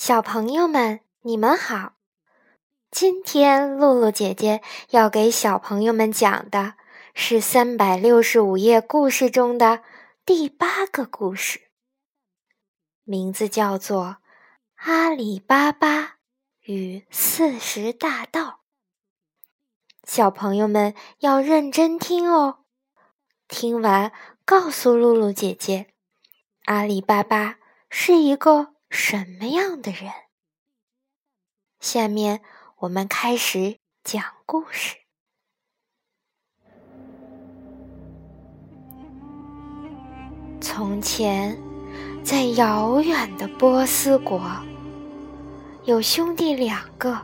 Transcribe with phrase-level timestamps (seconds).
[0.00, 1.92] 小朋友们，你们好！
[2.90, 6.72] 今天露露姐姐要给小朋友们讲的
[7.12, 9.82] 是三百六十五页故事中的
[10.24, 11.60] 第八个故事，
[13.04, 14.04] 名字叫做
[14.76, 16.16] 《阿里巴巴
[16.62, 18.42] 与四十大盗》。
[20.04, 22.60] 小朋友们要认真听哦，
[23.46, 24.12] 听完
[24.46, 25.88] 告诉露露姐姐，
[26.64, 27.58] 阿里巴巴
[27.90, 28.72] 是一个。
[28.90, 30.10] 什么样的人？
[31.78, 32.42] 下面
[32.78, 34.96] 我们开始讲故事。
[40.60, 41.56] 从前，
[42.24, 44.42] 在遥远的波斯国，
[45.84, 47.16] 有兄弟两个，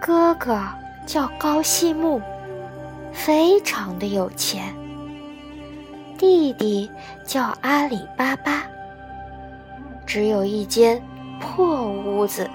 [0.00, 0.62] 哥哥
[1.06, 2.20] 叫高西木，
[3.10, 4.74] 非常的有钱；
[6.18, 6.90] 弟弟
[7.26, 8.75] 叫阿里巴巴。
[10.06, 11.02] 只有一间
[11.40, 12.48] 破屋子，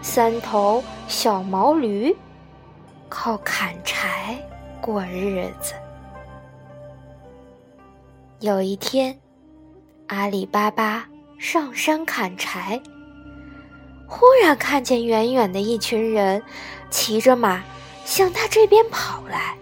[0.00, 2.16] 三头小毛驴，
[3.08, 4.36] 靠砍柴
[4.80, 5.74] 过日子。
[8.40, 9.16] 有一天，
[10.08, 11.06] 阿里巴巴
[11.38, 12.80] 上山砍柴，
[14.08, 16.42] 忽然看见远远的一群人
[16.90, 17.62] 骑着马
[18.04, 19.54] 向他这边跑来。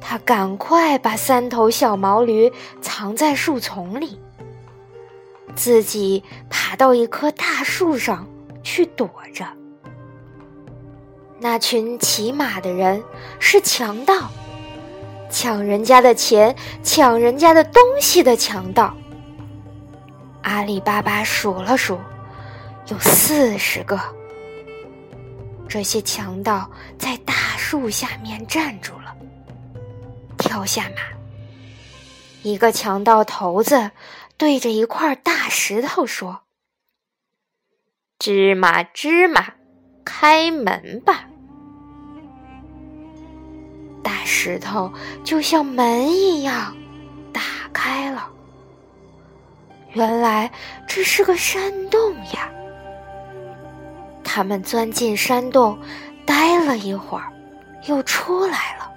[0.00, 2.52] 他赶快把三头小毛驴
[2.82, 4.18] 藏在树丛里。
[5.54, 8.26] 自己爬到一棵大树上
[8.62, 9.46] 去躲着。
[11.38, 13.02] 那群骑马的人
[13.38, 14.30] 是强盗，
[15.30, 18.94] 抢人家的钱、抢人家的东西的强盗。
[20.42, 21.98] 阿里巴巴数了数，
[22.88, 24.00] 有四十个。
[25.68, 29.14] 这些强盗在大树下面站住了，
[30.38, 31.02] 跳下马。
[32.42, 33.90] 一个强盗头子。
[34.36, 36.42] 对着一块大石头说
[38.18, 39.54] ：“芝麻芝麻，
[40.04, 41.28] 开门吧！”
[44.02, 44.92] 大石头
[45.22, 46.76] 就像门一样
[47.32, 47.40] 打
[47.72, 48.28] 开了。
[49.92, 50.50] 原来
[50.88, 52.50] 这是个山洞呀！
[54.24, 55.78] 他们钻进山洞，
[56.26, 57.32] 待了一会儿，
[57.86, 58.92] 又出来了。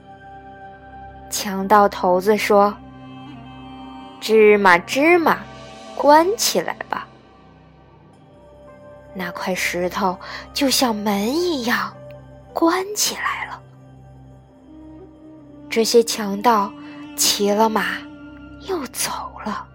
[1.29, 2.75] 强盗头子说。
[4.19, 5.39] 芝麻芝麻，
[5.95, 7.07] 关起来吧。
[9.13, 10.17] 那块石头
[10.53, 11.93] 就像门一样，
[12.53, 13.61] 关起来了。
[15.69, 16.71] 这些强盗
[17.15, 17.97] 骑了马，
[18.67, 19.11] 又走
[19.45, 19.65] 了。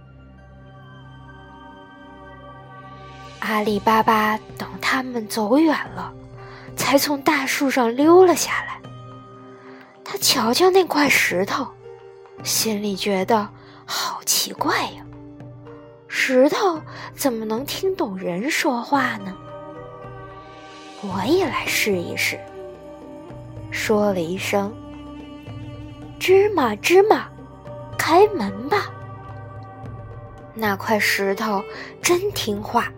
[3.40, 6.12] 阿里巴巴等他们走远了，
[6.76, 8.80] 才从大树上溜了下来。
[10.04, 11.66] 他瞧瞧那块石头，
[12.44, 13.48] 心里觉得。
[13.92, 15.04] 好奇怪呀，
[16.08, 16.80] 石头
[17.14, 19.36] 怎么能听懂人说话呢？
[21.02, 22.40] 我也来试一试。
[23.70, 24.74] 说了一声
[26.18, 27.28] ：“芝麻芝麻，
[27.98, 28.90] 开门吧。”
[30.56, 31.62] 那块石头
[32.00, 32.90] 真听话，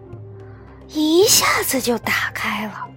[0.86, 2.88] 一下子就打开了。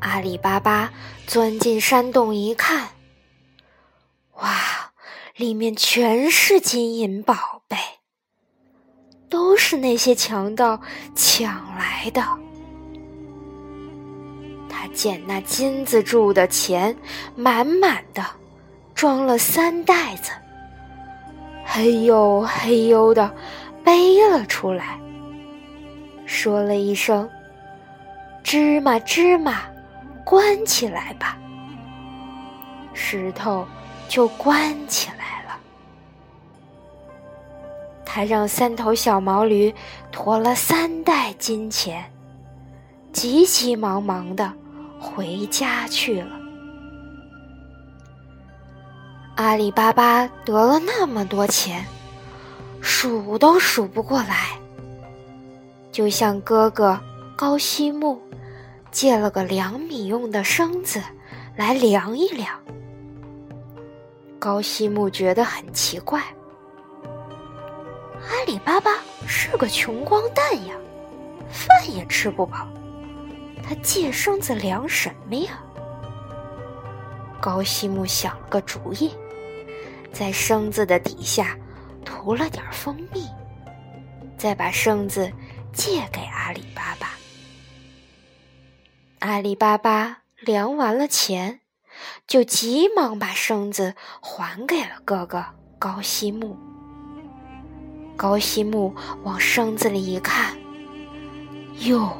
[0.00, 0.90] 阿里巴巴
[1.26, 2.88] 钻进山洞一看，
[4.36, 4.89] 哇！
[5.40, 7.74] 里面全是金银宝贝，
[9.30, 10.78] 都是那些强盗
[11.14, 12.22] 抢来的。
[14.68, 16.94] 他捡那金子铸的钱，
[17.34, 18.22] 满满的
[18.94, 20.30] 装了三袋子，
[21.64, 23.34] 嘿呦嘿呦的
[23.82, 25.00] 背了出来，
[26.26, 27.26] 说了一声
[28.44, 29.62] ：“芝麻芝麻，
[30.22, 31.38] 关起来吧。”
[32.92, 33.66] 石头
[34.10, 35.56] 就关起来了。
[38.04, 39.72] 他让三头小毛驴
[40.10, 42.10] 驮了三袋金钱，
[43.12, 44.52] 急急忙忙的
[44.98, 46.32] 回家去了。
[49.36, 51.86] 阿里巴巴得了那么多钱，
[52.80, 54.58] 数都数不过来，
[55.92, 56.98] 就向哥哥
[57.36, 58.20] 高西木
[58.90, 61.00] 借了个量米用的绳子
[61.54, 62.58] 来量一量。
[64.40, 66.18] 高西木觉得很奇怪。
[68.26, 68.90] 阿里巴巴
[69.26, 70.74] 是个穷光蛋呀，
[71.50, 72.66] 饭也吃不饱，
[73.62, 75.62] 他借生子量什么呀？
[77.38, 79.10] 高西木想了个主意，
[80.10, 81.54] 在生子的底下
[82.02, 83.26] 涂了点蜂蜜，
[84.38, 85.30] 再把生子
[85.70, 87.10] 借给阿里巴巴。
[89.18, 91.60] 阿里巴巴量完了钱，
[92.26, 95.44] 就急忙把绳子还给了哥哥
[95.78, 96.56] 高西木。
[98.16, 100.54] 高西木往绳子里一看，
[101.80, 102.12] 哟，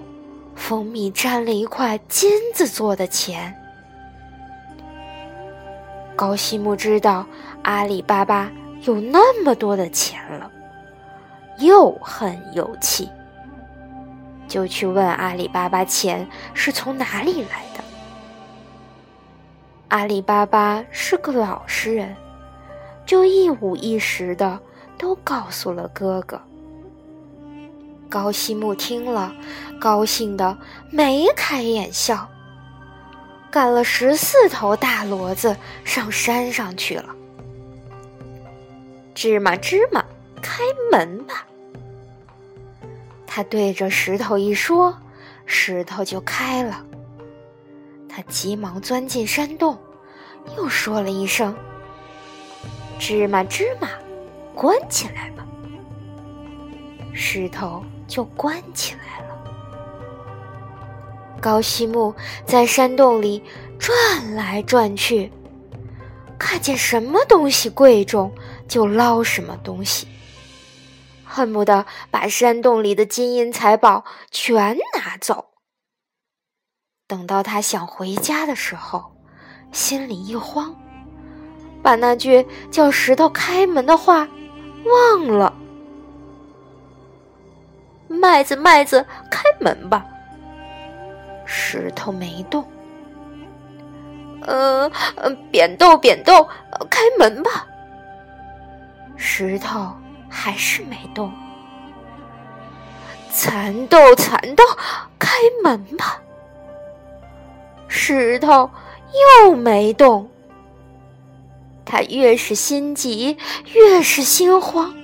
[0.55, 3.55] 蜂蜜沾了一块金子做的钱。
[6.17, 7.27] 高西木知道
[7.62, 8.50] 阿里巴巴
[8.82, 10.50] 有那么多的钱了，
[11.59, 13.11] 又恨又气，
[14.49, 17.80] 就去问阿里巴巴钱是从哪里来的。
[19.91, 22.15] 阿里巴巴是个老实人，
[23.05, 24.59] 就一五一十的
[24.97, 26.41] 都告诉了哥哥。
[28.09, 29.35] 高西木听了，
[29.81, 30.57] 高兴的
[30.91, 32.29] 眉开眼笑。
[33.51, 37.07] 赶了十四头大骡子上山上去了。
[39.13, 40.05] 芝麻芝麻，
[40.41, 41.45] 开门吧！
[43.27, 44.97] 他对着石头一说，
[45.47, 46.85] 石头就开了。
[48.22, 49.78] 急忙钻进山洞，
[50.56, 51.55] 又说了一声
[52.99, 53.88] ：“芝麻芝麻，
[54.55, 55.46] 关起来吧。”
[57.12, 59.37] 石头就关起来了。
[61.40, 62.14] 高西木
[62.46, 63.43] 在山洞里
[63.78, 65.32] 转来转去，
[66.38, 68.32] 看见什么东西贵重
[68.69, 70.06] 就捞什么东西，
[71.25, 75.50] 恨不得把山洞里的金银财宝全拿走。
[77.11, 79.11] 等到他想回家的时候，
[79.73, 80.73] 心里一慌，
[81.83, 84.29] 把那句叫石头开门的话
[84.85, 85.53] 忘了
[88.07, 90.07] ：“麦子麦子，开门吧。”
[91.45, 92.65] 石头没动。
[94.43, 94.89] 呃，
[95.51, 96.49] 扁豆扁豆，
[96.89, 97.67] 开门吧。
[99.17, 99.93] 石头
[100.29, 101.33] 还是没动。
[103.33, 104.63] 蚕豆蚕豆，
[105.19, 106.21] 开门吧。
[108.02, 108.70] 石头
[109.44, 110.26] 又没动。
[111.85, 113.37] 他越是心急，
[113.75, 114.94] 越是心慌，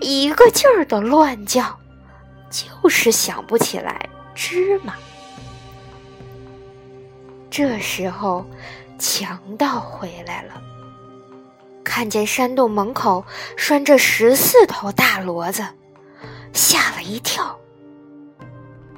[0.00, 1.78] 一个劲儿的乱叫，
[2.50, 4.94] 就是想不起来芝麻。
[7.48, 8.44] 这时候，
[8.98, 10.60] 强盗回来了，
[11.84, 13.24] 看见山洞门口
[13.56, 15.64] 拴着十四头大骡子，
[16.52, 17.56] 吓了一跳，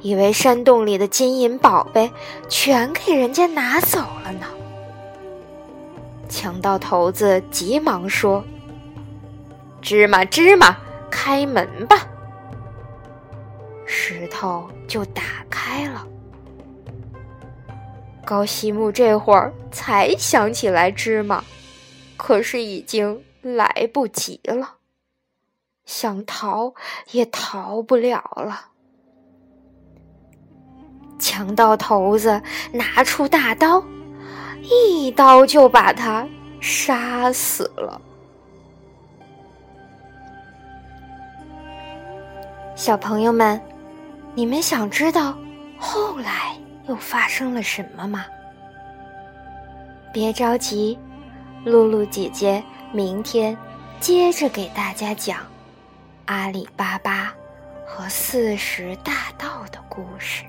[0.02, 2.12] 以为山洞里的金银宝贝
[2.48, 4.46] 全给人家拿走了呢。
[6.28, 8.44] 强盗头子急忙说
[9.80, 10.76] ：“芝麻芝麻，
[11.10, 12.08] 开门吧。”
[13.86, 16.06] 石头就打开了。
[18.24, 21.44] 高西木这会儿才想起来芝麻，
[22.16, 24.76] 可是已经来不及了，
[25.84, 26.74] 想逃
[27.10, 28.71] 也逃不了了。
[31.22, 32.42] 强盗头子
[32.72, 33.80] 拿出大刀，
[34.62, 36.26] 一刀就把他
[36.60, 38.00] 杀死了。
[42.74, 43.60] 小朋友们，
[44.34, 45.38] 你们想知道
[45.78, 46.56] 后来？
[46.88, 48.26] 又发生了什么吗？
[50.12, 50.98] 别着急，
[51.64, 52.60] 露露姐姐
[52.90, 53.56] 明天
[54.00, 55.38] 接着给大家讲
[56.26, 57.32] 阿里巴巴
[57.86, 60.42] 和四十大盗的故事。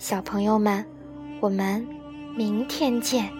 [0.00, 0.82] 小朋友们，
[1.40, 1.86] 我们
[2.34, 3.39] 明天见。